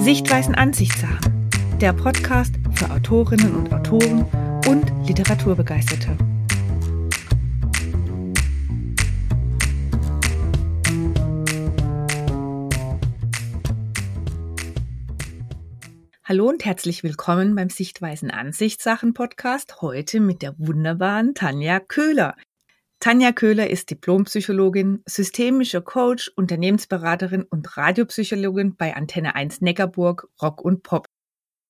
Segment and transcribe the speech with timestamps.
[0.00, 1.50] Sichtweisen Ansichtssachen.
[1.78, 4.24] Der Podcast für Autorinnen und Autoren
[4.66, 6.16] und Literaturbegeisterte.
[16.24, 19.82] Hallo und herzlich willkommen beim Sichtweisen Ansichtssachen Podcast.
[19.82, 22.36] Heute mit der wunderbaren Tanja Köhler.
[23.02, 30.82] Tanja Köhler ist Diplompsychologin, systemischer Coach, Unternehmensberaterin und Radiopsychologin bei Antenne 1 Neckarburg, Rock und
[30.82, 31.06] Pop.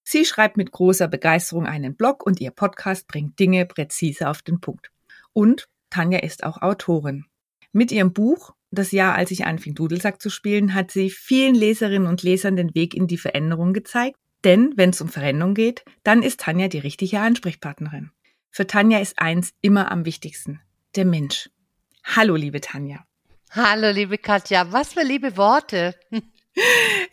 [0.02, 4.60] Sie schreibt mit großer Begeisterung einen Blog und ihr Podcast bringt Dinge präzise auf den
[4.60, 4.90] Punkt.
[5.32, 7.26] Und Tanja ist auch Autorin.
[7.70, 12.08] Mit ihrem Buch Das Jahr, als ich anfing, Dudelsack zu spielen, hat sie vielen Leserinnen
[12.08, 14.16] und Lesern den Weg in die Veränderung gezeigt.
[14.42, 18.10] Denn wenn es um Veränderung geht, dann ist Tanja die richtige Ansprechpartnerin.
[18.50, 20.60] Für Tanja ist eins immer am wichtigsten
[20.96, 21.50] der Mensch.
[22.04, 23.04] Hallo, liebe Tanja.
[23.50, 24.72] Hallo, liebe Katja.
[24.72, 25.94] Was für liebe Worte.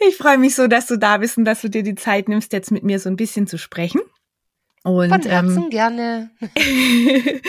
[0.08, 2.54] Ich freue mich so, dass du da bist und dass du dir die Zeit nimmst,
[2.54, 4.02] jetzt mit mir so ein bisschen zu sprechen.
[4.84, 6.32] Und, Von Herzen ähm, gerne.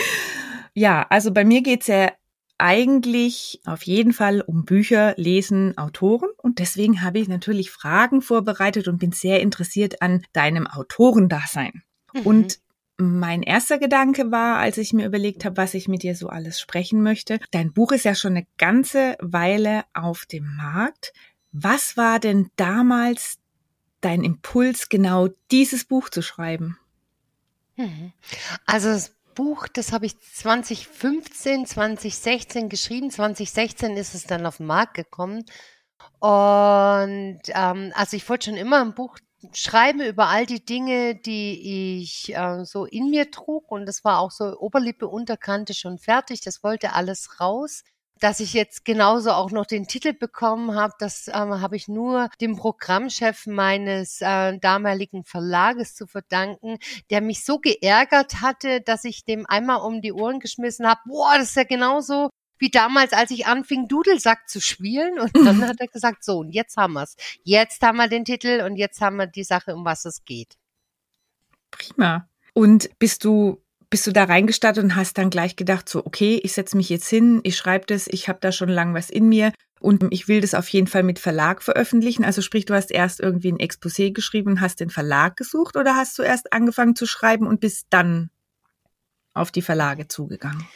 [0.73, 2.11] ja, also bei mir geht's ja
[2.57, 6.29] eigentlich auf jeden Fall um Bücher, Lesen, Autoren.
[6.37, 11.83] Und deswegen habe ich natürlich Fragen vorbereitet und bin sehr interessiert an deinem Autorendasein.
[12.13, 12.21] Mhm.
[12.21, 12.59] Und
[12.99, 16.59] mein erster Gedanke war, als ich mir überlegt habe, was ich mit dir so alles
[16.59, 17.39] sprechen möchte.
[17.51, 21.13] Dein Buch ist ja schon eine ganze Weile auf dem Markt.
[21.53, 23.39] Was war denn damals
[24.01, 26.77] dein Impuls, genau dieses Buch zu schreiben?
[27.77, 28.11] Mhm.
[28.65, 33.09] Also das Buch, das habe ich 2015, 2016 geschrieben.
[33.09, 35.45] 2016 ist es dann auf den Markt gekommen.
[36.19, 39.17] Und ähm, also ich wollte schon immer ein Buch
[39.53, 43.71] schreibe über all die Dinge, die ich äh, so in mir trug.
[43.71, 46.41] Und das war auch so Oberlippe, Unterkante schon fertig.
[46.41, 47.83] Das wollte alles raus.
[48.21, 52.27] Dass ich jetzt genauso auch noch den Titel bekommen habe, das ähm, habe ich nur
[52.41, 56.79] dem Programmchef meines äh, damaligen Verlages zu verdanken,
[57.11, 61.35] der mich so geärgert hatte, dass ich dem einmal um die Ohren geschmissen habe, boah,
[61.37, 65.19] das ist ja genauso wie damals, als ich anfing, Dudelsack zu spielen.
[65.19, 67.15] Und dann hat er gesagt, so, und jetzt haben wir's.
[67.43, 70.57] Jetzt haben wir den Titel und jetzt haben wir die Sache, um was es geht.
[71.71, 72.29] Prima.
[72.53, 76.53] Und bist du bist du da reingestartet und hast dann gleich gedacht, so, okay, ich
[76.53, 79.51] setze mich jetzt hin, ich schreibe das, ich habe da schon lang was in mir
[79.79, 82.23] und ich will das auf jeden Fall mit Verlag veröffentlichen.
[82.23, 85.95] Also sprich, du hast erst irgendwie ein Exposé geschrieben und hast den Verlag gesucht oder
[85.95, 88.29] hast du erst angefangen zu schreiben und bist dann
[89.33, 90.67] auf die Verlage zugegangen?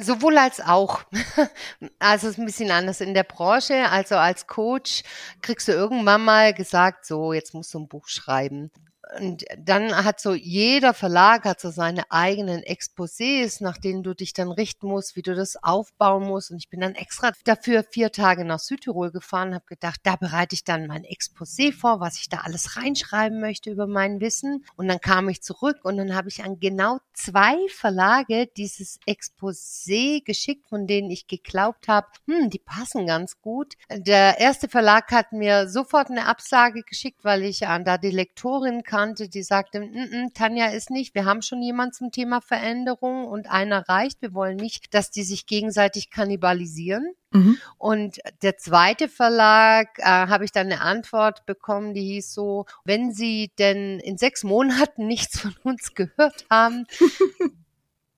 [0.00, 1.04] Sowohl als auch.
[1.98, 3.90] Also es ist ein bisschen anders in der Branche.
[3.90, 5.02] Also als Coach
[5.42, 8.70] kriegst du irgendwann mal gesagt, so, jetzt musst du ein Buch schreiben
[9.18, 14.32] und dann hat so jeder Verlag hat so seine eigenen Exposés, nach denen du dich
[14.32, 16.50] dann richten musst, wie du das aufbauen musst.
[16.50, 20.54] Und ich bin dann extra dafür vier Tage nach Südtirol gefahren, habe gedacht, da bereite
[20.54, 24.64] ich dann mein Exposé vor, was ich da alles reinschreiben möchte über mein Wissen.
[24.76, 30.24] Und dann kam ich zurück und dann habe ich an genau zwei Verlage dieses Exposé
[30.24, 33.74] geschickt, von denen ich geglaubt habe, hm, die passen ganz gut.
[33.90, 38.82] Der erste Verlag hat mir sofort eine Absage geschickt, weil ich an da die Lektorin
[38.94, 43.26] kannte, die sagte, N -n, Tanja ist nicht, wir haben schon jemand zum Thema Veränderung
[43.26, 44.22] und einer reicht.
[44.22, 47.12] Wir wollen nicht, dass die sich gegenseitig kannibalisieren.
[47.32, 47.58] Mhm.
[47.76, 53.12] Und der zweite Verlag äh, habe ich dann eine Antwort bekommen, die hieß so, wenn
[53.12, 56.86] Sie denn in sechs Monaten nichts von uns gehört haben,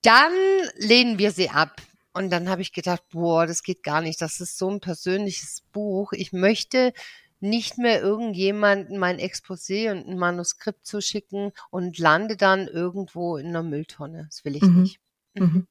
[0.03, 0.33] dann
[0.75, 1.81] lehnen wir sie ab.
[2.13, 4.21] Und dann habe ich gedacht, boah, das geht gar nicht.
[4.21, 6.13] Das ist so ein persönliches Buch.
[6.13, 6.93] Ich möchte
[7.39, 13.47] nicht mehr irgendjemanden mein Exposé und ein Manuskript zu schicken und lande dann irgendwo in
[13.47, 14.25] einer Mülltonne.
[14.29, 14.81] Das will ich mhm.
[14.81, 14.99] nicht.
[15.35, 15.67] Mhm.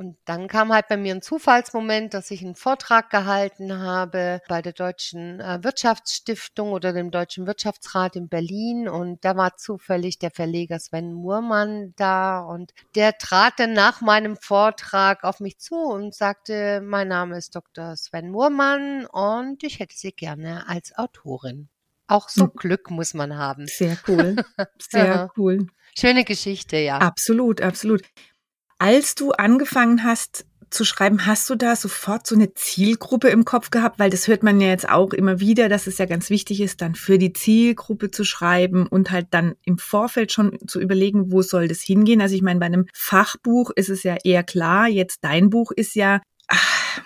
[0.00, 4.62] Und dann kam halt bei mir ein Zufallsmoment, dass ich einen Vortrag gehalten habe bei
[4.62, 8.88] der Deutschen äh, Wirtschaftsstiftung oder dem Deutschen Wirtschaftsrat in Berlin.
[8.88, 12.40] Und da war zufällig der Verleger Sven Murmann da.
[12.40, 17.54] Und der trat dann nach meinem Vortrag auf mich zu und sagte, mein Name ist
[17.54, 17.94] Dr.
[17.94, 21.68] Sven Murmann und ich hätte Sie gerne als Autorin.
[22.06, 22.52] Auch so hm.
[22.56, 23.66] Glück muss man haben.
[23.66, 24.36] Sehr cool.
[24.78, 25.66] Sehr cool.
[25.98, 26.98] Schöne Geschichte, ja.
[26.98, 28.02] Absolut, absolut.
[28.80, 33.70] Als du angefangen hast zu schreiben, hast du da sofort so eine Zielgruppe im Kopf
[33.70, 33.98] gehabt?
[33.98, 36.80] Weil das hört man ja jetzt auch immer wieder, dass es ja ganz wichtig ist,
[36.80, 41.42] dann für die Zielgruppe zu schreiben und halt dann im Vorfeld schon zu überlegen, wo
[41.42, 42.22] soll das hingehen.
[42.22, 44.88] Also ich meine, bei einem Fachbuch ist es ja eher klar.
[44.88, 47.02] Jetzt dein Buch ist ja ach,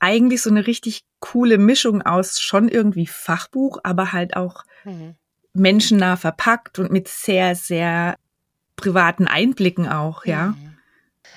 [0.00, 5.14] eigentlich so eine richtig coole Mischung aus schon irgendwie Fachbuch, aber halt auch mhm.
[5.54, 8.16] menschennah verpackt und mit sehr, sehr
[8.74, 10.48] privaten Einblicken auch, ja.
[10.48, 10.71] Mhm.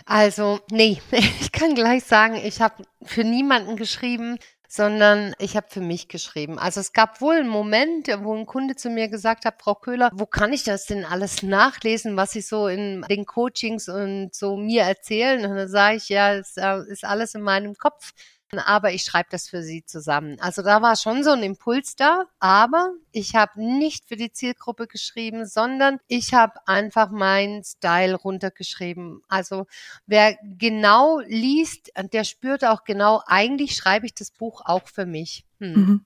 [0.05, 4.37] Also, nee, ich kann gleich sagen, ich habe für niemanden geschrieben,
[4.67, 6.59] sondern ich habe für mich geschrieben.
[6.59, 10.09] Also es gab wohl einen Moment, wo ein Kunde zu mir gesagt hat, Frau Köhler,
[10.13, 14.57] wo kann ich das denn alles nachlesen, was Sie so in den Coachings und so
[14.57, 15.45] mir erzählen?
[15.45, 18.11] Und dann sage ich, ja, es äh, ist alles in meinem Kopf
[18.53, 20.39] aber ich schreibe das für sie zusammen.
[20.39, 24.87] Also da war schon so ein Impuls da, aber ich habe nicht für die Zielgruppe
[24.87, 29.21] geschrieben, sondern ich habe einfach meinen Style runtergeschrieben.
[29.27, 29.65] Also
[30.05, 35.45] wer genau liest, der spürt auch genau, eigentlich schreibe ich das Buch auch für mich.
[35.59, 35.73] Hm.
[35.73, 36.05] Mhm.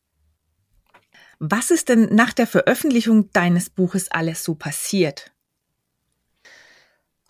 [1.40, 5.32] Was ist denn nach der Veröffentlichung deines Buches alles so passiert?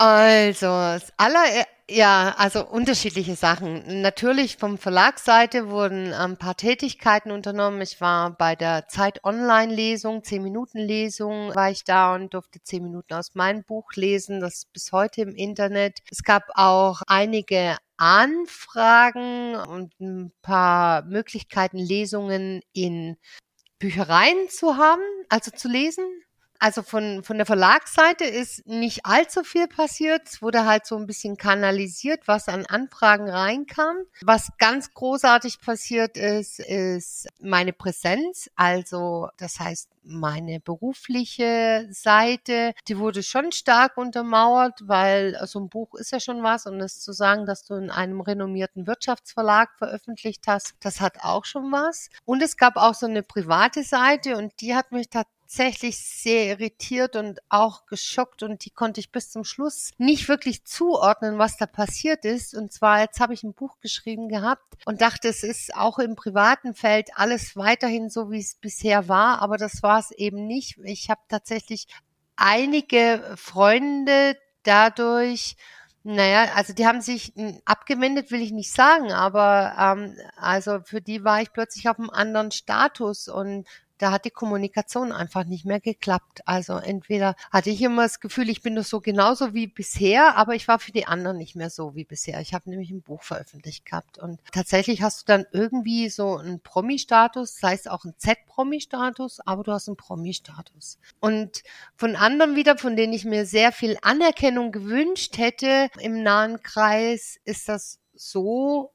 [0.02, 0.68] Also,
[1.18, 4.02] aller, ja, also unterschiedliche Sachen.
[4.02, 7.82] Natürlich vom Verlagsseite wurden ein paar Tätigkeiten unternommen.
[7.82, 12.64] Ich war bei der Zeit Online Lesung, 10 Minuten Lesung war ich da und durfte
[12.64, 14.40] 10 Minuten aus meinem Buch lesen.
[14.40, 16.00] Das ist bis heute im Internet.
[16.10, 23.18] Es gab auch einige Anfragen und ein paar Möglichkeiten, Lesungen in
[23.80, 26.06] Büchereien zu haben, also zu lesen.
[26.60, 30.28] Also von, von der Verlagsseite ist nicht allzu viel passiert.
[30.28, 33.96] Es wurde halt so ein bisschen kanalisiert, was an Anfragen reinkam.
[34.22, 38.50] Was ganz großartig passiert ist, ist meine Präsenz.
[38.58, 45.94] Also das heißt, meine berufliche Seite, die wurde schon stark untermauert, weil so ein Buch
[45.96, 50.44] ist ja schon was und es zu sagen, dass du in einem renommierten Wirtschaftsverlag veröffentlicht
[50.48, 52.10] hast, das hat auch schon was.
[52.26, 56.46] Und es gab auch so eine private Seite und die hat mich tatsächlich tatsächlich sehr
[56.46, 61.58] irritiert und auch geschockt und die konnte ich bis zum Schluss nicht wirklich zuordnen, was
[61.58, 62.54] da passiert ist.
[62.54, 66.16] Und zwar, jetzt habe ich ein Buch geschrieben gehabt und dachte, es ist auch im
[66.16, 70.78] privaten Feld alles weiterhin so, wie es bisher war, aber das war es eben nicht.
[70.84, 71.88] Ich habe tatsächlich
[72.36, 75.56] einige Freunde dadurch
[76.04, 81.02] naja, also die haben sich hm, abgewendet, will ich nicht sagen, aber ähm, also für
[81.02, 83.68] die war ich plötzlich auf einem anderen Status und
[84.00, 86.42] da hat die Kommunikation einfach nicht mehr geklappt.
[86.46, 90.56] Also entweder hatte ich immer das Gefühl, ich bin noch so genauso wie bisher, aber
[90.56, 92.40] ich war für die anderen nicht mehr so wie bisher.
[92.42, 96.62] Ich habe nämlich ein Buch veröffentlicht gehabt und tatsächlich hast du dann irgendwie so einen
[96.62, 100.98] Promi-Status, sei es auch ein Z-Promi-Status, aber du hast einen Promi-Status.
[101.20, 101.64] Und
[101.96, 107.38] von anderen wieder, von denen ich mir sehr viel Anerkennung gewünscht hätte im nahen Kreis,
[107.44, 108.94] ist das so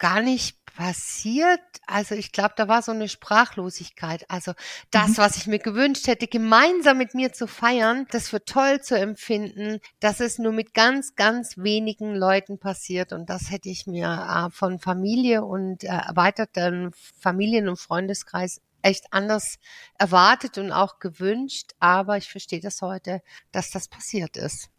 [0.00, 1.60] gar nicht passiert.
[1.86, 4.24] Also ich glaube, da war so eine Sprachlosigkeit.
[4.28, 4.52] Also
[4.90, 5.16] das, mhm.
[5.18, 9.80] was ich mir gewünscht hätte, gemeinsam mit mir zu feiern, das für toll zu empfinden,
[10.00, 13.12] dass es nur mit ganz, ganz wenigen Leuten passiert.
[13.12, 19.12] Und das hätte ich mir äh, von Familie und äh, erweiterten Familien- und Freundeskreis echt
[19.12, 19.58] anders
[19.98, 21.72] erwartet und auch gewünscht.
[21.78, 23.22] Aber ich verstehe das heute,
[23.52, 24.70] dass das passiert ist.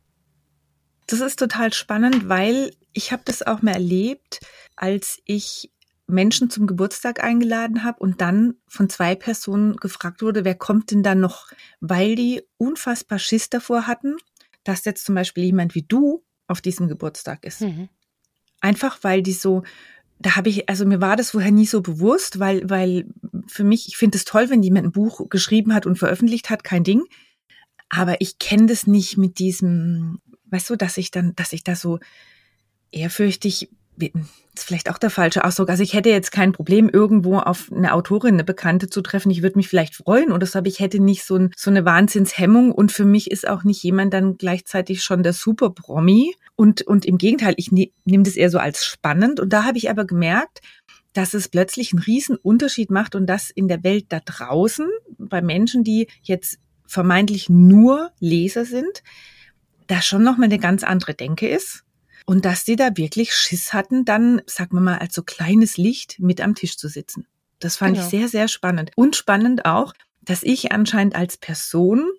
[1.08, 4.40] Das ist total spannend, weil ich habe das auch mal erlebt,
[4.76, 5.72] als ich
[6.12, 11.04] Menschen zum Geburtstag eingeladen habe und dann von zwei Personen gefragt wurde, wer kommt denn
[11.04, 11.48] da noch,
[11.80, 14.18] weil die unfassbar Schiss davor hatten,
[14.64, 17.62] dass jetzt zum Beispiel jemand wie du auf diesem Geburtstag ist.
[17.62, 17.90] Mhm.
[18.60, 19.64] Einfach weil die so,
[20.20, 23.08] da habe ich, also mir war das vorher nie so bewusst, weil, weil
[23.48, 26.64] für mich, ich finde es toll, wenn jemand ein Buch geschrieben hat und veröffentlicht hat,
[26.64, 27.04] kein Ding.
[27.90, 31.76] Aber ich kenne das nicht mit diesem, weißt du, dass ich dann, dass ich da
[31.76, 32.00] so
[32.92, 33.70] ehrfürchtig
[34.54, 35.70] ist vielleicht auch der falsche Ausdruck.
[35.70, 39.32] Also ich hätte jetzt kein Problem, irgendwo auf eine Autorin, eine Bekannte zu treffen.
[39.32, 41.86] Ich würde mich vielleicht freuen oder so, aber ich hätte nicht so, ein, so eine
[41.86, 42.72] Wahnsinnshemmung.
[42.72, 46.36] Und für mich ist auch nicht jemand dann gleichzeitig schon der Super-Promi.
[46.56, 49.40] Und, und im Gegenteil, ich ne, nehme das eher so als spannend.
[49.40, 50.60] Und da habe ich aber gemerkt,
[51.14, 54.88] dass es plötzlich einen riesen Unterschied macht und das in der Welt da draußen,
[55.18, 59.04] bei Menschen, die jetzt vermeintlich nur Leser sind,
[59.88, 61.84] da schon nochmal eine ganz andere Denke ist
[62.26, 66.20] und dass die da wirklich Schiss hatten, dann, sagen wir mal, als so kleines Licht
[66.20, 67.28] mit am Tisch zu sitzen.
[67.60, 68.06] Das fand genau.
[68.06, 68.92] ich sehr, sehr spannend.
[68.96, 72.10] Und spannend auch, dass ich anscheinend als Person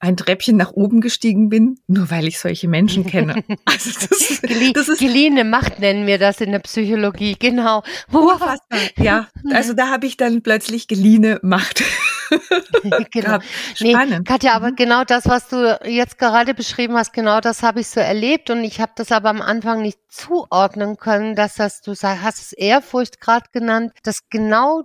[0.00, 3.44] ein Treppchen nach oben gestiegen bin, nur weil ich solche Menschen kenne.
[3.66, 4.40] Also das,
[4.72, 7.82] das ist geliehene Macht nennen wir das in der Psychologie, genau.
[8.08, 8.56] Wow.
[8.96, 11.82] Ja, also da habe ich dann plötzlich geliehene Macht.
[13.10, 13.38] genau.
[13.74, 14.18] Spannend.
[14.18, 14.76] Nee, Katja, aber mhm.
[14.76, 18.64] genau das, was du jetzt gerade beschrieben hast, genau das habe ich so erlebt und
[18.64, 23.20] ich habe das aber am Anfang nicht zuordnen können, dass das, du hast es Ehrfurcht
[23.20, 24.84] gerade genannt, dass genau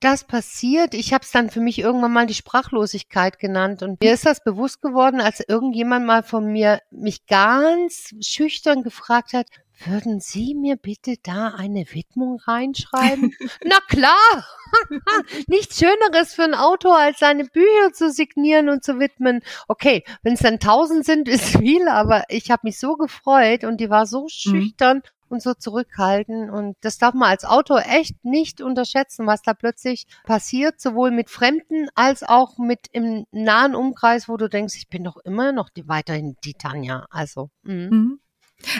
[0.00, 0.94] das passiert.
[0.94, 4.44] Ich habe es dann für mich irgendwann mal die Sprachlosigkeit genannt und mir ist das
[4.44, 9.46] bewusst geworden, als irgendjemand mal von mir mich ganz schüchtern gefragt hat,
[9.84, 13.34] würden Sie mir bitte da eine Widmung reinschreiben?
[13.64, 14.44] Na klar!
[15.46, 19.42] Nichts Schöneres für einen Autor, als seine Bücher zu signieren und zu widmen.
[19.68, 23.78] Okay, wenn es dann tausend sind, ist viel, aber ich habe mich so gefreut und
[23.78, 24.28] die war so mhm.
[24.28, 24.96] schüchtern.
[24.98, 25.02] Mhm.
[25.28, 26.50] und so zurückhalten.
[26.50, 31.30] Und das darf man als Autor echt nicht unterschätzen, was da plötzlich passiert, sowohl mit
[31.30, 35.68] Fremden als auch mit im nahen Umkreis, wo du denkst, ich bin doch immer noch
[35.68, 37.06] die, weiterhin die Tanja.
[37.10, 37.50] Also.
[37.62, 38.20] Mhm.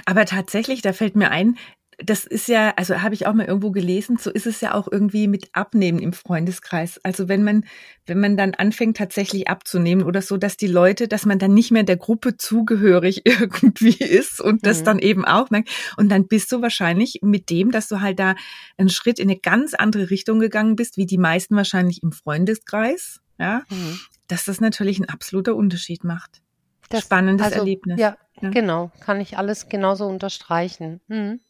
[0.04, 1.56] Aber tatsächlich, da fällt mir ein,
[1.98, 4.86] das ist ja, also habe ich auch mal irgendwo gelesen, so ist es ja auch
[4.90, 7.00] irgendwie mit Abnehmen im Freundeskreis.
[7.02, 7.64] Also wenn man,
[8.04, 11.70] wenn man dann anfängt tatsächlich abzunehmen oder so, dass die Leute, dass man dann nicht
[11.70, 14.84] mehr der Gruppe zugehörig irgendwie ist und das mhm.
[14.84, 15.70] dann eben auch merkt.
[15.96, 18.34] Und dann bist du wahrscheinlich mit dem, dass du halt da
[18.76, 23.20] einen Schritt in eine ganz andere Richtung gegangen bist, wie die meisten wahrscheinlich im Freundeskreis,
[23.38, 24.00] ja, mhm.
[24.28, 26.42] dass das natürlich ein absoluter Unterschied macht.
[26.88, 27.98] Das, Spannendes also, Erlebnis.
[27.98, 28.92] Ja, ja, genau.
[29.00, 31.00] Kann ich alles genauso unterstreichen.
[31.08, 31.40] Mhm.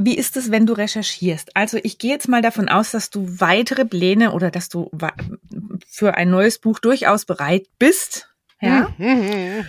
[0.00, 1.56] Wie ist es, wenn du recherchierst?
[1.56, 4.92] Also ich gehe jetzt mal davon aus, dass du weitere Pläne oder dass du
[5.88, 8.32] für ein neues Buch durchaus bereit bist.
[8.60, 8.94] Ja.
[8.98, 9.64] ich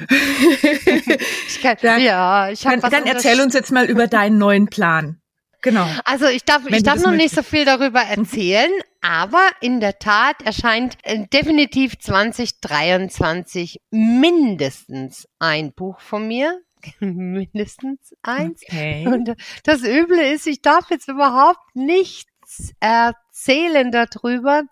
[1.61, 5.19] kann, dann, ja, ich habe dann, dann erzähl uns jetzt mal über deinen neuen Plan.
[5.61, 5.87] Genau.
[6.05, 10.41] Also ich darf, ich darf noch nicht so viel darüber erzählen, aber in der Tat
[10.41, 16.61] erscheint äh, definitiv 2023 mindestens ein Buch von mir.
[16.99, 18.61] mindestens eins.
[18.63, 19.05] Okay.
[19.05, 24.63] Und das Üble ist, ich darf jetzt überhaupt nichts erzählen darüber.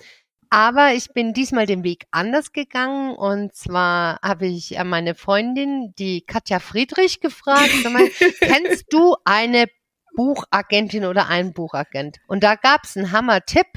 [0.50, 6.22] Aber ich bin diesmal den Weg anders gegangen und zwar habe ich meine Freundin, die
[6.22, 7.70] Katja Friedrich, gefragt,
[8.40, 9.66] kennst du eine
[10.18, 12.18] Buchagentin oder einen Buchagent?
[12.28, 13.68] Und da gab es einen Hammer-Tipp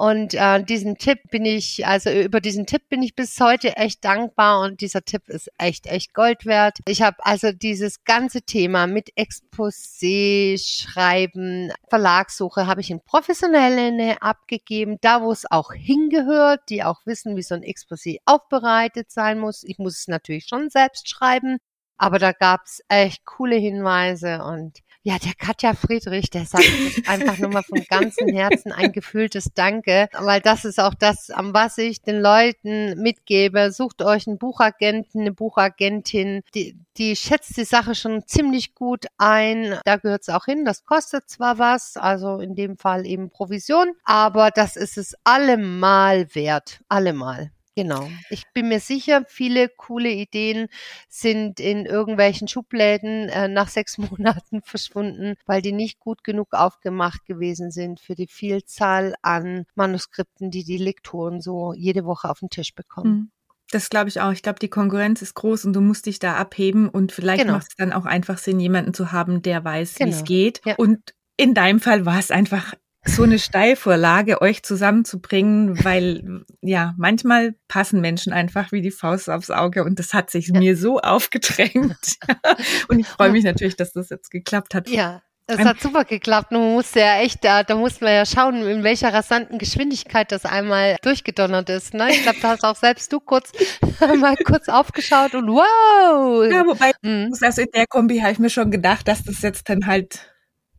[0.00, 4.02] und äh, diesen Tipp bin ich, also über diesen Tipp bin ich bis heute echt
[4.02, 6.78] dankbar und dieser Tipp ist echt, echt Gold wert.
[6.86, 14.96] Ich habe also dieses ganze Thema mit Exposé, Schreiben, Verlagssuche habe ich in professionelle abgegeben,
[15.02, 19.64] da wo es auch hingehört, die auch wissen, wie so ein Exposé aufbereitet sein muss.
[19.64, 21.58] Ich muss es natürlich schon selbst schreiben,
[21.98, 26.68] aber da gab's echt coole Hinweise und ja, der Katja Friedrich, der sagt
[27.06, 31.54] einfach nur mal von ganzem Herzen ein gefühltes Danke, weil das ist auch das, am
[31.54, 33.72] was ich den Leuten mitgebe.
[33.72, 39.78] Sucht euch einen Buchagenten, eine Buchagentin, die, die schätzt die Sache schon ziemlich gut ein.
[39.86, 40.66] Da gehört es auch hin.
[40.66, 46.34] Das kostet zwar was, also in dem Fall eben Provision, aber das ist es allemal
[46.34, 46.80] wert.
[46.88, 47.52] Allemal.
[47.76, 48.10] Genau.
[48.30, 50.68] Ich bin mir sicher, viele coole Ideen
[51.08, 57.24] sind in irgendwelchen Schubläden äh, nach sechs Monaten verschwunden, weil die nicht gut genug aufgemacht
[57.24, 62.50] gewesen sind für die Vielzahl an Manuskripten, die die Lektoren so jede Woche auf den
[62.50, 63.12] Tisch bekommen.
[63.12, 63.30] Mhm.
[63.72, 64.32] Das glaube ich auch.
[64.32, 67.54] Ich glaube, die Konkurrenz ist groß und du musst dich da abheben und vielleicht genau.
[67.54, 70.10] macht es dann auch einfach Sinn, jemanden zu haben, der weiß, genau.
[70.10, 70.60] wie es geht.
[70.64, 70.74] Ja.
[70.74, 77.54] Und in deinem Fall war es einfach so eine Steilvorlage euch zusammenzubringen, weil ja, manchmal
[77.66, 80.58] passen Menschen einfach wie die Faust aufs Auge und das hat sich ja.
[80.58, 82.18] mir so aufgedrängt.
[82.88, 84.88] und ich freue mich natürlich, dass das jetzt geklappt hat.
[84.88, 85.22] Ja.
[85.46, 86.52] Es hat super geklappt.
[86.52, 90.44] Nun musste ja echt, da, da mussten wir ja schauen, in welcher rasanten Geschwindigkeit das
[90.44, 91.92] einmal durchgedonnert ist.
[91.92, 92.10] Ne?
[92.10, 93.50] Ich glaube, da hast auch selbst du kurz
[94.20, 96.48] mal kurz aufgeschaut und wow.
[96.48, 97.32] Ja, wobei, mhm.
[97.40, 100.32] also in der Kombi habe ich mir schon gedacht, dass das jetzt dann halt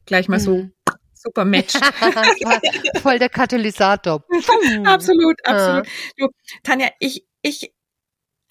[0.05, 0.71] gleich mal so mhm
[1.21, 1.73] super Match.
[3.01, 4.23] Voll der Katalysator.
[4.85, 5.87] absolut, absolut.
[6.17, 6.29] Du,
[6.63, 7.73] Tanja, ich, ich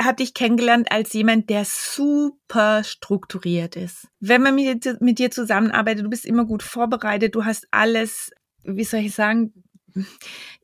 [0.00, 4.08] habe dich kennengelernt als jemand, der super strukturiert ist.
[4.20, 8.30] Wenn man mit, mit dir zusammenarbeitet, du bist immer gut vorbereitet, du hast alles,
[8.64, 9.52] wie soll ich sagen,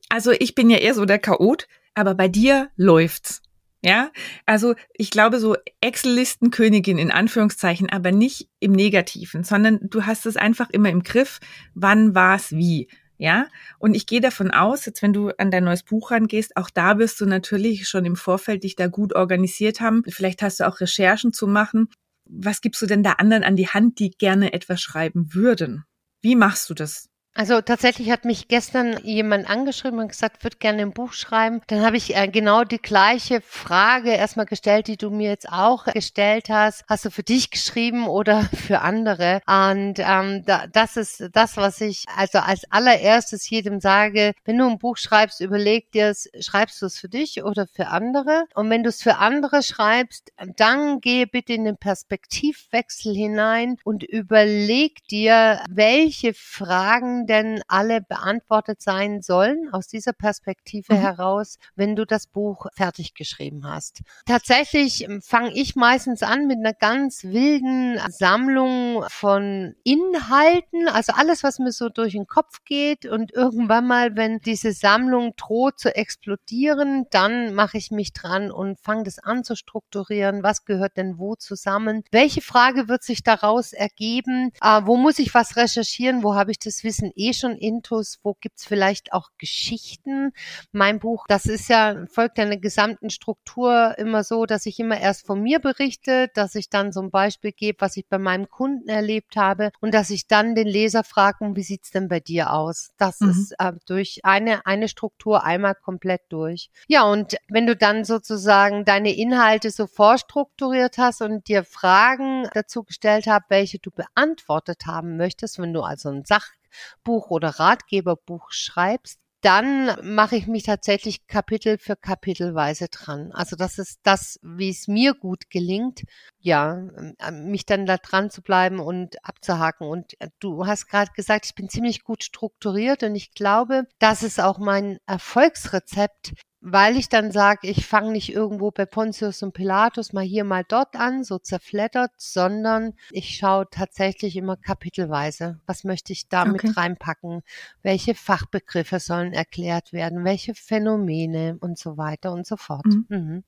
[0.09, 3.41] also ich bin ja eher so der Chaot, aber bei dir läuft's.
[3.83, 4.11] Ja,
[4.45, 10.35] also ich glaube so Excel-Listenkönigin in Anführungszeichen, aber nicht im Negativen, sondern du hast es
[10.35, 11.39] einfach immer im Griff,
[11.75, 12.87] wann war's wie.
[13.19, 13.47] Ja,
[13.79, 16.99] und ich gehe davon aus, jetzt wenn du an dein neues Buch rangehst, auch da
[16.99, 20.03] wirst du natürlich schon im Vorfeld dich da gut organisiert haben.
[20.07, 21.89] Vielleicht hast du auch Recherchen zu machen.
[22.25, 25.83] Was gibst du denn da anderen an die Hand, die gerne etwas schreiben würden?
[26.21, 27.09] Wie machst du das?
[27.37, 31.61] Also tatsächlich hat mich gestern jemand angeschrieben und gesagt, würde gerne ein Buch schreiben.
[31.67, 35.85] Dann habe ich äh, genau die gleiche Frage erstmal gestellt, die du mir jetzt auch
[35.85, 36.83] gestellt hast.
[36.89, 39.41] Hast du für dich geschrieben oder für andere?
[39.45, 44.33] Und ähm, da, das ist das, was ich also als allererstes jedem sage.
[44.43, 48.45] Wenn du ein Buch schreibst, überleg dir schreibst du es für dich oder für andere?
[48.55, 54.01] Und wenn du es für andere schreibst, dann gehe bitte in den Perspektivwechsel hinein und
[54.01, 60.99] überleg dir, welche Fragen denn alle beantwortet sein sollen aus dieser Perspektive mhm.
[60.99, 64.01] heraus, wenn du das Buch fertig geschrieben hast.
[64.25, 71.59] Tatsächlich fange ich meistens an mit einer ganz wilden Sammlung von Inhalten, also alles, was
[71.59, 77.05] mir so durch den Kopf geht und irgendwann mal, wenn diese Sammlung droht zu explodieren,
[77.11, 80.43] dann mache ich mich dran und fange das an zu strukturieren.
[80.43, 82.03] Was gehört denn wo zusammen?
[82.11, 84.51] Welche Frage wird sich daraus ergeben?
[84.61, 86.23] Äh, wo muss ich was recherchieren?
[86.23, 88.19] Wo habe ich das Wissen eh schon intus?
[88.23, 90.31] Wo gibt's vielleicht auch Geschichten?
[90.71, 94.99] Mein Buch, das ist ja, folgt ja einer gesamten Struktur immer so, dass ich immer
[94.99, 98.49] erst von mir berichte, dass ich dann so ein Beispiel gebe, was ich bei meinem
[98.49, 102.53] Kunden erlebt habe und dass ich dann den Leser frage, wie sieht's denn bei dir
[102.53, 102.91] aus?
[102.97, 103.29] Das mhm.
[103.29, 106.69] ist äh, durch eine, eine Struktur einmal komplett durch.
[106.87, 112.83] Ja, und wenn du dann sozusagen deine Inhalte so vorstrukturiert hast und dir Fragen dazu
[112.83, 116.25] gestellt hast, welche du beantwortet haben möchtest, wenn du also ein
[116.67, 123.31] Sachbuch oder Ratgeberbuch schreibst, dann mache ich mich tatsächlich Kapitel für Kapitelweise dran.
[123.33, 126.03] Also das ist das, wie es mir gut gelingt,
[126.39, 126.75] ja,
[127.19, 129.87] ähm, mich dann da dran zu bleiben und abzuhaken.
[129.87, 134.23] Und äh, du hast gerade gesagt, ich bin ziemlich gut strukturiert und ich glaube, das
[134.23, 139.53] ist auch mein Erfolgsrezept, weil ich dann sage, ich fange nicht irgendwo bei Pontius und
[139.53, 145.59] Pilatus mal hier, mal dort an, so zerfleddert, sondern ich schaue tatsächlich immer kapitelweise.
[145.67, 146.73] Was möchte ich damit okay.
[146.75, 147.41] reinpacken?
[147.83, 150.25] Welche Fachbegriffe sollen erklärt werden?
[150.25, 152.85] Welche Phänomene und so weiter und so fort.
[152.85, 153.05] Mhm.
[153.09, 153.43] Mhm.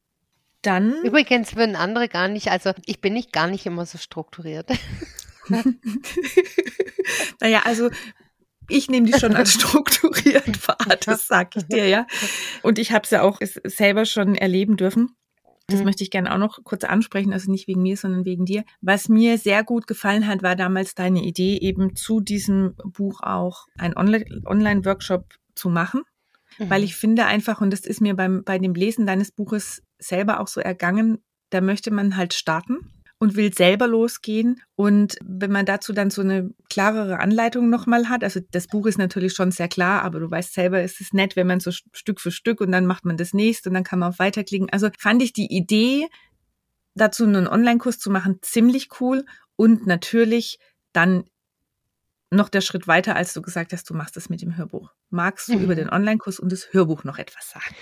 [0.61, 1.03] Dann.
[1.03, 4.69] Übrigens würden andere gar nicht, also ich bin nicht gar nicht immer so strukturiert.
[7.39, 7.89] naja, also
[8.69, 12.07] ich nehme die schon als strukturiert wahr, das sag ich dir, ja.
[12.61, 15.15] Und ich habe es ja auch selber schon erleben dürfen.
[15.67, 15.85] Das mhm.
[15.85, 18.63] möchte ich gerne auch noch kurz ansprechen, also nicht wegen mir, sondern wegen dir.
[18.81, 23.67] Was mir sehr gut gefallen hat, war damals deine Idee, eben zu diesem Buch auch
[23.77, 26.03] ein Online-Workshop zu machen.
[26.57, 26.69] Mhm.
[26.69, 30.39] Weil ich finde einfach, und das ist mir beim, bei dem Lesen deines Buches selber
[30.39, 31.19] auch so ergangen,
[31.51, 34.61] da möchte man halt starten und will selber losgehen.
[34.75, 38.97] Und wenn man dazu dann so eine klarere Anleitung nochmal hat, also das Buch ist
[38.97, 42.21] natürlich schon sehr klar, aber du weißt selber, es ist nett, wenn man so Stück
[42.21, 44.69] für Stück und dann macht man das nächste und dann kann man auf weiterklicken.
[44.69, 46.07] Also fand ich die Idee,
[46.95, 49.25] dazu einen Online-Kurs zu machen, ziemlich cool
[49.57, 50.57] und natürlich
[50.93, 51.25] dann
[52.31, 54.91] noch der Schritt weiter, als du gesagt hast, du machst es mit dem Hörbuch.
[55.09, 55.63] Magst du mhm.
[55.63, 57.75] über den Online-Kurs und das Hörbuch noch etwas sagen?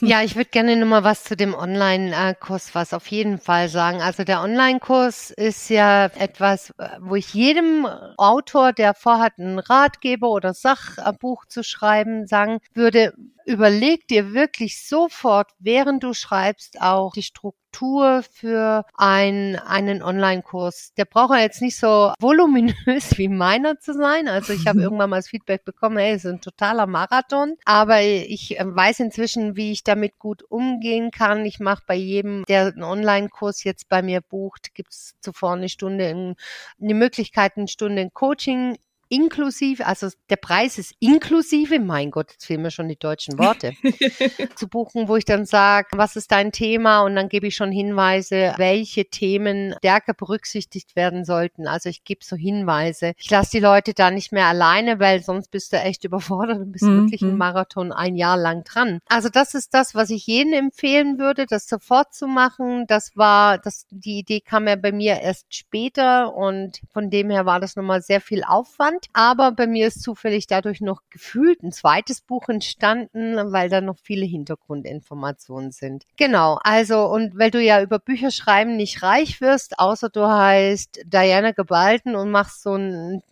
[0.00, 4.00] Ja, ich würde gerne nochmal was zu dem Online-Kurs was auf jeden Fall sagen.
[4.00, 10.54] Also der Online-Kurs ist ja etwas, wo ich jedem Autor, der vorhat, einen Ratgeber oder
[10.54, 13.14] Sachbuch zu schreiben, sagen würde,
[13.48, 20.92] überleg dir wirklich sofort, während du schreibst, auch die Struktur für ein, einen Online-Kurs.
[20.98, 22.76] Der braucht ja jetzt nicht so voluminös
[23.16, 24.28] wie meiner zu sein.
[24.28, 27.54] Also ich habe irgendwann mal das Feedback bekommen, hey, es ist ein totaler Marathon.
[27.64, 31.46] Aber ich äh, weiß inzwischen, wie ich damit gut umgehen kann.
[31.46, 35.70] Ich mache bei jedem, der einen Online-Kurs jetzt bei mir bucht, gibt es zuvor eine
[35.70, 36.34] Stunde, in,
[36.80, 38.76] eine Möglichkeit, eine Stunde in Coaching
[39.08, 43.72] inklusive, also der Preis ist inklusive, mein Gott, jetzt fehlen mir schon die deutschen Worte,
[44.56, 47.72] zu buchen, wo ich dann sage, was ist dein Thema und dann gebe ich schon
[47.72, 51.66] Hinweise, welche Themen stärker berücksichtigt werden sollten.
[51.66, 53.12] Also ich gebe so Hinweise.
[53.16, 56.72] Ich lasse die Leute da nicht mehr alleine, weil sonst bist du echt überfordert und
[56.72, 57.02] bist mhm.
[57.02, 59.00] wirklich im Marathon ein Jahr lang dran.
[59.08, 62.84] Also das ist das, was ich jedem empfehlen würde, das sofort zu machen.
[62.86, 67.46] Das war, das, die Idee kam ja bei mir erst später und von dem her
[67.46, 71.62] war das nochmal sehr viel Aufwand spannend, aber bei mir ist zufällig dadurch noch gefühlt
[71.62, 76.04] ein zweites Buch entstanden, weil da noch viele Hintergrundinformationen sind.
[76.16, 81.00] Genau, also und weil du ja über Bücher schreiben nicht reich wirst, außer du heißt
[81.06, 83.22] Diana Gebalten und machst so ein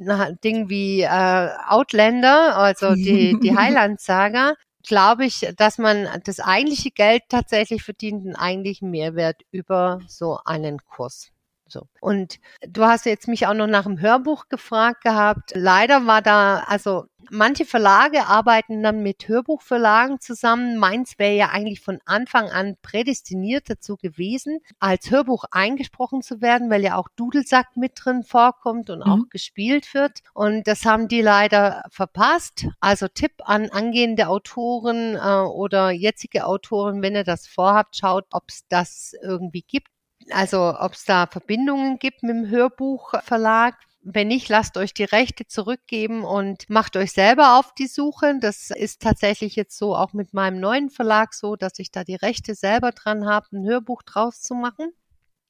[0.44, 4.54] Ding wie äh, Outlander, also die, die Highland-Saga,
[4.86, 10.78] glaube ich, dass man das eigentliche Geld tatsächlich verdient, einen eigentlichen Mehrwert über so einen
[10.86, 11.32] Kurs.
[11.68, 11.88] So.
[12.00, 15.52] Und du hast jetzt mich auch noch nach dem Hörbuch gefragt gehabt.
[15.54, 20.76] Leider war da, also manche Verlage arbeiten dann mit Hörbuchverlagen zusammen.
[20.76, 26.70] Meins wäre ja eigentlich von Anfang an prädestiniert dazu gewesen, als Hörbuch eingesprochen zu werden,
[26.70, 29.10] weil ja auch Dudelsack mit drin vorkommt und mhm.
[29.10, 30.20] auch gespielt wird.
[30.34, 32.66] Und das haben die leider verpasst.
[32.80, 38.44] Also Tipp an angehende Autoren äh, oder jetzige Autoren, wenn ihr das vorhabt, schaut, ob
[38.48, 39.88] es das irgendwie gibt
[40.30, 43.74] also ob es da Verbindungen gibt mit dem Hörbuchverlag.
[44.02, 48.38] Wenn nicht, lasst euch die Rechte zurückgeben und macht euch selber auf die Suche.
[48.40, 52.14] Das ist tatsächlich jetzt so auch mit meinem neuen Verlag so, dass ich da die
[52.14, 54.92] Rechte selber dran habe, ein Hörbuch draus zu machen.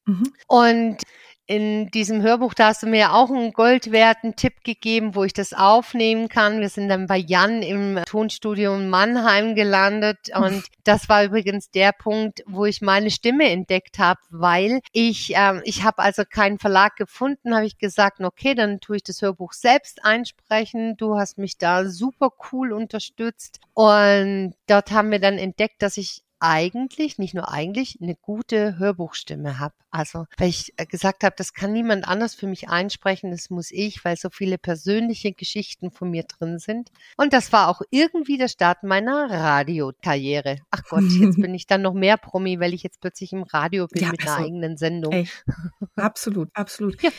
[0.07, 0.33] Mhm.
[0.47, 1.03] Und
[1.49, 5.53] in diesem Hörbuch, da hast du mir auch einen goldwerten Tipp gegeben, wo ich das
[5.53, 6.61] aufnehmen kann.
[6.61, 11.93] Wir sind dann bei Jan im Tonstudio in Mannheim gelandet und das war übrigens der
[11.93, 16.97] Punkt, wo ich meine Stimme entdeckt habe, weil ich ähm, ich habe also keinen Verlag
[16.97, 20.97] gefunden, habe ich gesagt, okay, dann tue ich das Hörbuch selbst einsprechen.
[20.97, 26.23] Du hast mich da super cool unterstützt und dort haben wir dann entdeckt, dass ich
[26.41, 29.75] eigentlich, nicht nur eigentlich, eine gute Hörbuchstimme habe.
[29.91, 33.71] Also, weil ich äh, gesagt habe, das kann niemand anders für mich einsprechen, das muss
[33.71, 36.91] ich, weil so viele persönliche Geschichten von mir drin sind.
[37.17, 40.59] Und das war auch irgendwie der Start meiner Radiokarriere.
[40.71, 43.87] Ach Gott, jetzt bin ich dann noch mehr Promi, weil ich jetzt plötzlich im Radio
[43.87, 45.13] bin ja, mit also, einer eigenen Sendung.
[45.13, 45.29] Ey,
[45.97, 47.01] absolut, absolut.
[47.03, 47.11] Ja.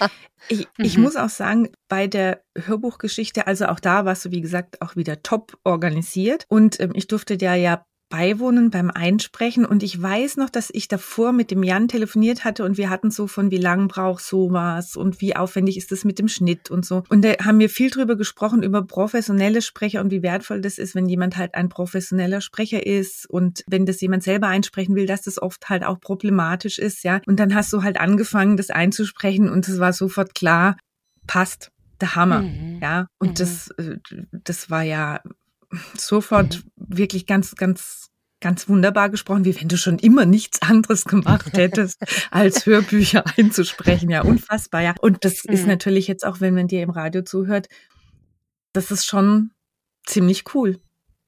[0.50, 1.04] Ich, ich mhm.
[1.04, 5.24] muss auch sagen, bei der Hörbuchgeschichte, also auch da warst du, wie gesagt, auch wieder
[5.24, 6.46] top organisiert.
[6.48, 10.88] Und ähm, ich durfte dir ja beiwohnen beim Einsprechen und ich weiß noch, dass ich
[10.88, 14.96] davor mit dem Jan telefoniert hatte und wir hatten so von wie lang braucht sowas
[14.96, 17.04] und wie aufwendig ist das mit dem Schnitt und so.
[17.10, 20.96] Und da haben wir viel drüber gesprochen über professionelle Sprecher und wie wertvoll das ist,
[20.96, 25.24] wenn jemand halt ein professioneller Sprecher ist und wenn das jemand selber einsprechen will, dass
[25.24, 27.20] das oft halt auch problematisch ist, ja.
[27.28, 30.78] Und dann hast du halt angefangen, das einzusprechen und es war sofort klar,
[31.26, 32.80] passt der Hammer, mhm.
[32.82, 33.08] ja.
[33.20, 33.36] Und mhm.
[33.36, 33.98] das, äh,
[34.32, 35.20] das war ja
[35.98, 36.77] sofort mhm.
[36.88, 42.02] Wirklich ganz, ganz, ganz wunderbar gesprochen, wie wenn du schon immer nichts anderes gemacht hättest,
[42.32, 44.10] als Hörbücher einzusprechen.
[44.10, 44.96] Ja, unfassbar, ja.
[45.02, 45.54] Und das mhm.
[45.54, 47.68] ist natürlich jetzt auch, wenn man dir im Radio zuhört,
[48.74, 49.52] das ist schon
[50.06, 50.80] ziemlich cool.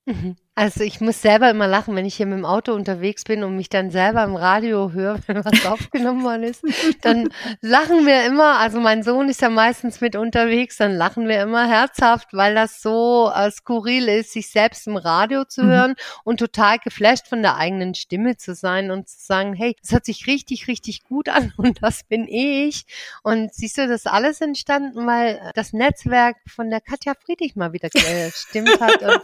[0.06, 0.36] Mhm.
[0.60, 3.56] Also ich muss selber immer lachen, wenn ich hier mit dem Auto unterwegs bin und
[3.56, 6.66] mich dann selber im Radio höre, wenn was aufgenommen worden ist.
[7.02, 7.30] Dann
[7.62, 11.66] lachen wir immer, also mein Sohn ist ja meistens mit unterwegs, dann lachen wir immer
[11.66, 15.70] herzhaft, weil das so äh, skurril ist, sich selbst im Radio zu mhm.
[15.70, 15.96] hören
[16.26, 20.04] und total geflasht von der eigenen Stimme zu sein und zu sagen, hey, das hört
[20.04, 22.84] sich richtig, richtig gut an und das bin ich.
[23.24, 27.88] Und siehst du, das alles entstanden, weil das Netzwerk von der Katja Friedrich mal wieder
[27.94, 29.22] gestimmt hat und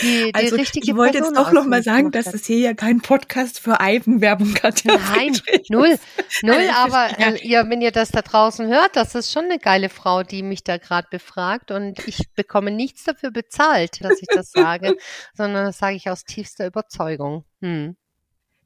[0.00, 2.46] die, die also, richtig richtige Ich wollte Person jetzt doch noch mal sagen, dass es
[2.46, 4.84] hier ja kein Podcast für Eigenwerbung hat.
[4.84, 5.38] Nein,
[5.68, 5.98] null,
[6.42, 6.70] null.
[6.74, 10.22] aber äh, ihr, wenn ihr das da draußen hört, das ist schon eine geile Frau,
[10.22, 14.96] die mich da gerade befragt und ich bekomme nichts dafür bezahlt, dass ich das sage,
[15.34, 17.44] sondern das sage ich aus tiefster Überzeugung.
[17.60, 17.96] Hm.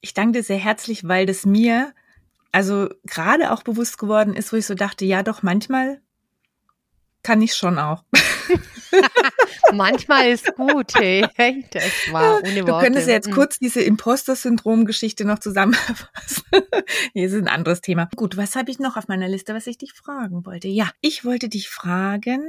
[0.01, 1.93] Ich danke dir sehr herzlich, weil das mir
[2.53, 6.01] also gerade auch bewusst geworden ist, wo ich so dachte, ja doch, manchmal
[7.23, 8.05] kann ich schon auch.
[9.73, 11.65] Manchmal ist gut, hey.
[11.71, 12.65] Das war ohne Worte.
[12.65, 13.35] Du könntest jetzt mhm.
[13.35, 16.45] kurz diese Imposter-Syndrom-Geschichte noch zusammenfassen.
[17.15, 18.09] nee, das ist ein anderes Thema.
[18.17, 20.69] Gut, was habe ich noch auf meiner Liste, was ich dich fragen wollte?
[20.69, 22.43] Ja, ich wollte dich fragen,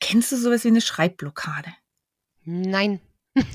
[0.00, 1.70] kennst du sowas wie eine Schreibblockade?
[2.44, 3.00] Nein.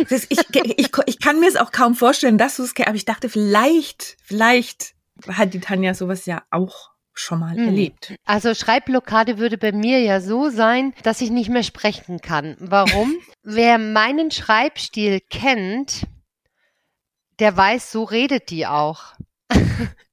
[0.10, 0.40] Das, ich,
[0.78, 3.30] ich, ich kann mir es auch kaum vorstellen, dass du es kennst, aber ich dachte,
[3.30, 4.96] vielleicht, vielleicht
[5.28, 7.68] hat die Tanja sowas ja auch schon mal mhm.
[7.68, 8.16] erlebt.
[8.26, 12.56] Also Schreibblockade würde bei mir ja so sein, dass ich nicht mehr sprechen kann.
[12.60, 13.16] Warum?
[13.44, 16.06] Wer meinen Schreibstil kennt,
[17.40, 19.14] der weiß, so redet die auch.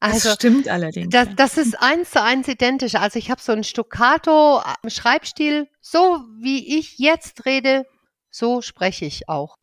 [0.00, 1.10] Also, das stimmt allerdings.
[1.10, 2.96] Das, das ist eins zu eins identisch.
[2.96, 7.86] Also ich habe so einen Stoccato-Schreibstil, so wie ich jetzt rede,
[8.28, 9.58] so spreche ich auch.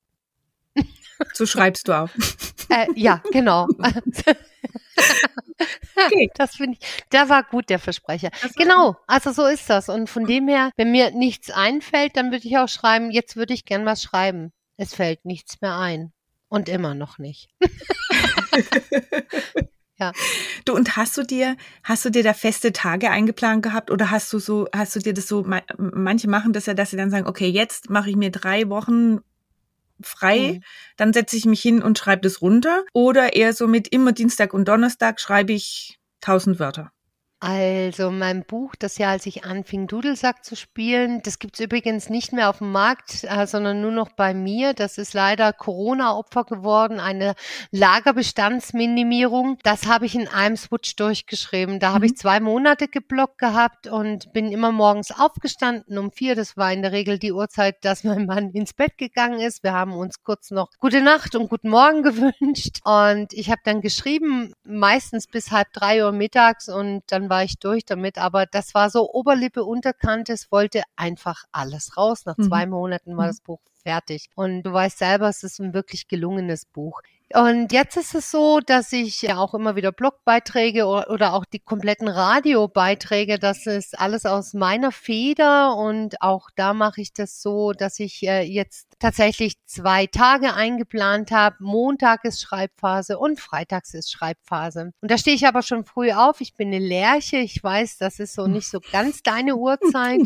[1.34, 2.10] So schreibst du auch.
[2.70, 3.68] Äh, ja, genau.
[6.06, 6.30] okay.
[6.36, 8.30] Das finde ich, der war gut, der Versprecher.
[8.56, 9.90] Genau, also so ist das.
[9.90, 13.54] Und von dem her, wenn mir nichts einfällt, dann würde ich auch schreiben, jetzt würde
[13.54, 14.52] ich gern was schreiben.
[14.78, 16.14] Es fällt nichts mehr ein.
[16.48, 17.50] Und immer noch nicht.
[20.00, 20.14] Ja.
[20.64, 24.32] Du, und hast du dir, hast du dir da feste Tage eingeplant gehabt oder hast
[24.32, 25.46] du so, hast du dir das so,
[25.78, 29.20] manche machen das ja, dass sie dann sagen, okay, jetzt mache ich mir drei Wochen
[30.02, 30.64] frei, mhm.
[30.98, 32.84] dann setze ich mich hin und schreibe das runter.
[32.94, 36.92] Oder eher so mit immer Dienstag und Donnerstag schreibe ich tausend Wörter.
[37.42, 42.34] Also mein Buch, das Jahr, als ich anfing, Dudelsack zu spielen, das gibt's übrigens nicht
[42.34, 44.74] mehr auf dem Markt, äh, sondern nur noch bei mir.
[44.74, 47.36] Das ist leider Corona-Opfer geworden, eine
[47.72, 49.58] Lagerbestandsminimierung.
[49.64, 51.80] Das habe ich in einem Switch durchgeschrieben.
[51.80, 51.94] Da mhm.
[51.94, 56.36] habe ich zwei Monate geblockt gehabt und bin immer morgens aufgestanden um vier.
[56.36, 59.64] Das war in der Regel die Uhrzeit, dass mein Mann ins Bett gegangen ist.
[59.64, 62.80] Wir haben uns kurz noch gute Nacht und guten Morgen gewünscht.
[62.84, 67.60] Und ich habe dann geschrieben, meistens bis halb drei Uhr mittags und dann war ich
[67.60, 68.18] durch damit.
[68.18, 70.34] Aber das war so Oberlippe, Unterkante.
[70.34, 72.26] Es wollte einfach alles raus.
[72.26, 72.44] Nach mhm.
[72.44, 73.30] zwei Monaten war mhm.
[73.30, 74.30] das Buch fertig.
[74.36, 77.02] Und du weißt selber, es ist ein wirklich gelungenes Buch.
[77.34, 81.60] Und jetzt ist es so, dass ich ja auch immer wieder Blogbeiträge oder auch die
[81.60, 87.72] kompletten Radiobeiträge, das ist alles aus meiner Feder und auch da mache ich das so,
[87.74, 91.56] dass ich äh, jetzt tatsächlich zwei Tage eingeplant habe.
[91.60, 94.92] Montag ist Schreibphase und Freitags ist Schreibphase.
[95.00, 96.42] Und da stehe ich aber schon früh auf.
[96.42, 97.38] Ich bin eine Lerche.
[97.38, 100.22] Ich weiß, das ist so nicht so ganz deine Uhrzeit.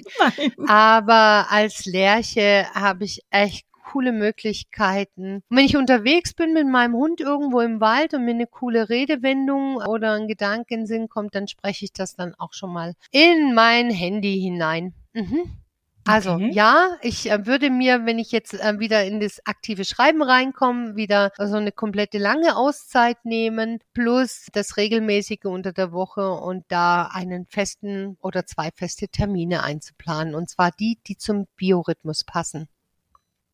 [0.67, 5.43] aber als Lerche habe ich echt coole Möglichkeiten.
[5.49, 8.89] Und wenn ich unterwegs bin mit meinem Hund irgendwo im Wald und mir eine coole
[8.89, 12.71] Redewendung oder ein Gedanke in den Sinn kommt, dann spreche ich das dann auch schon
[12.71, 14.93] mal in mein Handy hinein.
[15.13, 15.63] Mhm.
[16.05, 16.51] Also okay.
[16.51, 20.97] ja, ich äh, würde mir, wenn ich jetzt äh, wieder in das aktive Schreiben reinkomme,
[20.97, 27.03] wieder so eine komplette lange Auszeit nehmen, plus das regelmäßige unter der Woche und da
[27.03, 30.35] einen festen oder zwei feste Termine einzuplanen.
[30.35, 32.67] Und zwar die, die zum Biorhythmus passen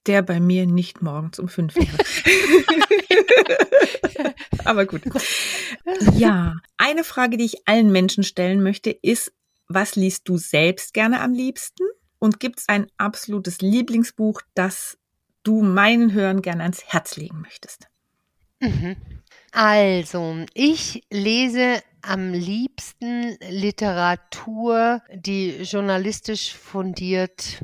[0.07, 1.87] der bei mir nicht morgens um fünf wäre.
[4.65, 5.01] Aber gut.
[6.15, 9.31] Ja, eine Frage, die ich allen Menschen stellen möchte, ist,
[9.67, 11.83] was liest du selbst gerne am liebsten?
[12.19, 14.97] Und gibt es ein absolutes Lieblingsbuch, das
[15.43, 17.87] du meinen Hörern gerne ans Herz legen möchtest?
[18.59, 18.97] Mhm.
[19.51, 27.63] Also, ich lese am liebsten Literatur, die journalistisch fundiert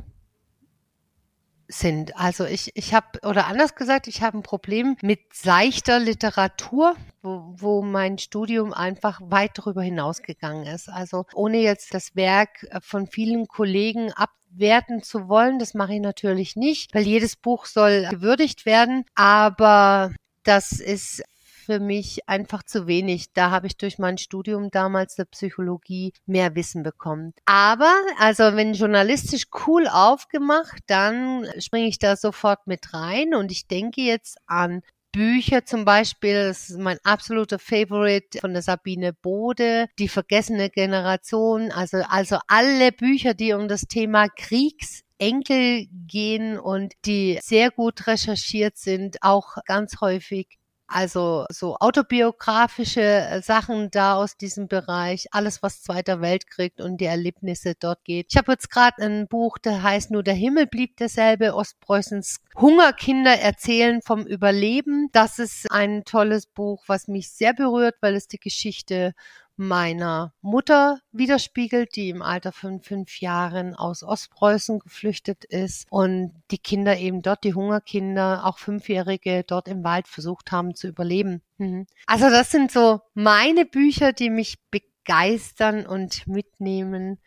[1.68, 2.16] sind.
[2.16, 7.54] Also ich, ich habe, oder anders gesagt, ich habe ein Problem mit seichter Literatur, wo,
[7.56, 10.88] wo mein Studium einfach weit darüber hinausgegangen ist.
[10.88, 16.56] Also ohne jetzt das Werk von vielen Kollegen abwerten zu wollen, das mache ich natürlich
[16.56, 20.12] nicht, weil jedes Buch soll gewürdigt werden, aber
[20.44, 21.22] das ist
[21.66, 23.32] für mich einfach zu wenig.
[23.32, 27.34] Da habe ich durch mein Studium damals der Psychologie mehr Wissen bekommen.
[27.44, 33.66] Aber, also wenn journalistisch cool aufgemacht, dann springe ich da sofort mit rein und ich
[33.66, 34.82] denke jetzt an
[35.16, 41.72] Bücher zum Beispiel, das ist mein absoluter Favorite von der Sabine Bode, Die vergessene Generation,
[41.72, 48.76] also, also alle Bücher, die um das Thema Kriegsenkel gehen und die sehr gut recherchiert
[48.76, 55.82] sind, auch ganz häufig also so autobiografische äh, Sachen da aus diesem Bereich, alles was
[55.82, 58.26] Zweiter Weltkrieg und die Erlebnisse dort geht.
[58.30, 63.38] Ich habe jetzt gerade ein Buch, der heißt Nur der Himmel blieb derselbe, Ostpreußens Hungerkinder
[63.38, 65.08] erzählen vom Überleben.
[65.12, 69.12] Das ist ein tolles Buch, was mich sehr berührt, weil es die Geschichte
[69.56, 76.58] meiner Mutter widerspiegelt, die im Alter von fünf Jahren aus Ostpreußen geflüchtet ist und die
[76.58, 81.42] Kinder eben dort, die Hungerkinder, auch Fünfjährige dort im Wald versucht haben zu überleben.
[81.58, 81.86] Mhm.
[82.06, 87.18] Also das sind so meine Bücher, die mich begeistern und mitnehmen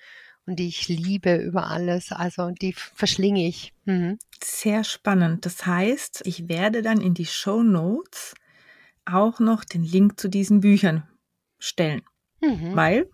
[0.46, 2.12] und die ich liebe über alles.
[2.12, 3.74] Also die verschlinge ich.
[3.86, 4.20] Mhm.
[4.44, 5.46] Sehr spannend.
[5.46, 8.36] Das heißt, ich werde dann in die Show Notes
[9.06, 11.08] auch noch den Link zu diesen Büchern
[11.60, 12.02] stellen.
[12.41, 12.75] Mhm.
[12.75, 13.10] Weil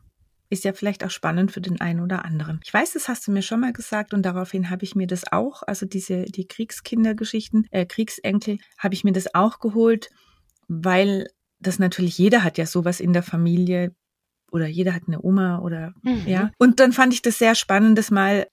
[0.49, 2.59] ist ja vielleicht auch spannend für den einen oder anderen.
[2.63, 5.31] Ich weiß, das hast du mir schon mal gesagt und daraufhin habe ich mir das
[5.31, 10.09] auch, also diese die Kriegskindergeschichten, äh, Kriegsenkel, habe ich mir das auch geholt,
[10.67, 11.27] weil
[11.59, 13.95] das natürlich jeder hat ja sowas in der Familie
[14.51, 16.23] oder jeder hat eine Oma oder mhm.
[16.27, 16.51] ja.
[16.57, 18.47] Und dann fand ich das sehr spannend, das mal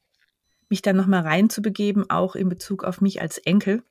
[0.70, 3.82] mich dann noch mal reinzubegeben, auch in Bezug auf mich als Enkel.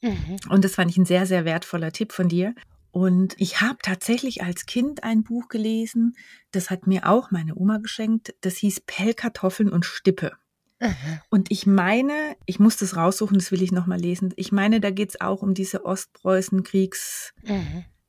[0.00, 0.36] Mhm.
[0.48, 2.54] Und das fand ich ein sehr sehr wertvoller Tipp von dir.
[2.90, 6.16] Und ich habe tatsächlich als Kind ein Buch gelesen,
[6.50, 10.32] das hat mir auch meine Oma geschenkt, das hieß Pellkartoffeln und Stippe.
[10.80, 11.22] Aha.
[11.28, 14.32] Und ich meine, ich muss das raussuchen, das will ich nochmal lesen.
[14.36, 17.32] Ich meine, da geht's auch um diese Ostpreußen-Kriegs-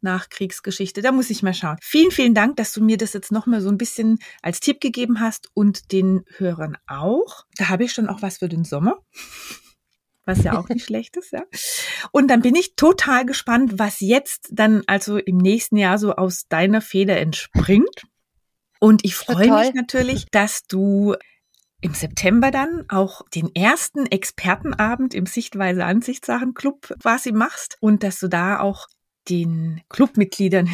[0.01, 1.01] Nachkriegsgeschichte.
[1.01, 1.77] Da muss ich mal schauen.
[1.81, 5.19] Vielen, vielen Dank, dass du mir das jetzt nochmal so ein bisschen als Tipp gegeben
[5.19, 7.45] hast und den Hörern auch.
[7.57, 8.97] Da habe ich schon auch was für den Sommer
[10.29, 11.43] was ja auch nicht schlecht ist, ja.
[12.11, 16.47] Und dann bin ich total gespannt, was jetzt dann also im nächsten Jahr so aus
[16.47, 18.03] deiner Feder entspringt.
[18.79, 21.15] Und ich freue mich natürlich, dass du
[21.81, 28.19] im September dann auch den ersten Expertenabend im Sichtweise Ansichtssachen Club quasi machst und dass
[28.19, 28.87] du da auch
[29.29, 30.69] den Clubmitgliedern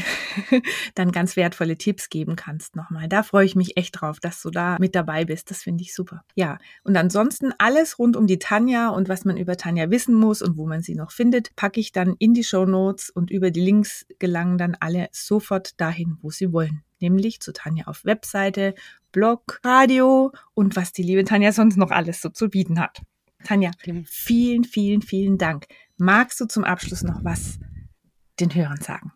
[0.96, 3.08] dann ganz wertvolle Tipps geben kannst nochmal.
[3.08, 5.52] Da freue ich mich echt drauf, dass du da mit dabei bist.
[5.52, 6.24] Das finde ich super.
[6.36, 10.42] Ja, und ansonsten alles rund um die Tanja und was man über Tanja wissen muss
[10.42, 13.52] und wo man sie noch findet, packe ich dann in die Show Notes und über
[13.52, 16.84] die Links gelangen dann alle sofort dahin, wo sie wollen.
[17.00, 18.74] Nämlich zu Tanja auf Webseite,
[19.12, 23.02] Blog, Radio und was die liebe Tanja sonst noch alles so zu bieten hat.
[23.44, 23.72] Tanja,
[24.06, 25.68] vielen, vielen, vielen Dank.
[25.98, 27.60] Magst du zum Abschluss noch was
[28.40, 29.12] den Hörern sagen?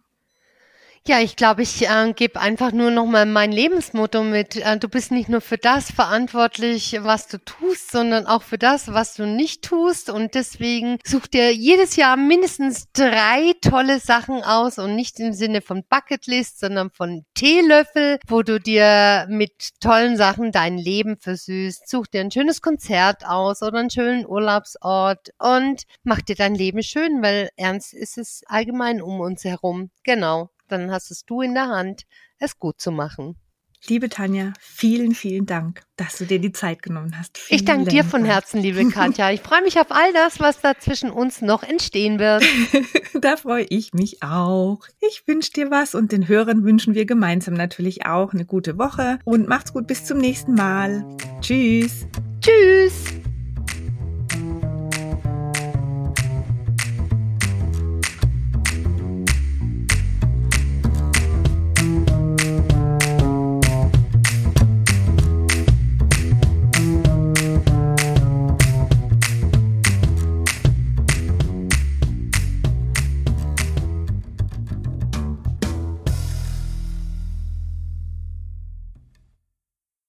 [1.07, 4.57] Ja, ich glaube, ich äh, gebe einfach nur noch mal mein Lebensmotto mit.
[4.57, 8.93] Äh, du bist nicht nur für das verantwortlich, was du tust, sondern auch für das,
[8.93, 10.09] was du nicht tust.
[10.09, 15.61] Und deswegen such dir jedes Jahr mindestens drei tolle Sachen aus und nicht im Sinne
[15.61, 21.89] von Bucketlist, sondern von Teelöffel, wo du dir mit tollen Sachen dein Leben versüßt.
[21.89, 26.83] Such dir ein schönes Konzert aus oder einen schönen Urlaubsort und mach dir dein Leben
[26.83, 29.89] schön, weil ernst ist es allgemein um uns herum.
[30.03, 32.03] Genau dann hast es du in der Hand,
[32.37, 33.35] es gut zu machen.
[33.87, 37.37] Liebe Tanja, vielen, vielen Dank, dass du dir die Zeit genommen hast.
[37.37, 39.31] Vielen ich danke dir von Herzen, liebe Katja.
[39.31, 42.43] Ich freue mich auf all das, was da zwischen uns noch entstehen wird.
[43.21, 44.79] da freue ich mich auch.
[44.99, 49.19] Ich wünsche dir was und den Hörern wünschen wir gemeinsam natürlich auch eine gute Woche
[49.23, 51.05] und macht's gut bis zum nächsten Mal.
[51.39, 52.05] Tschüss.
[52.41, 53.18] Tschüss.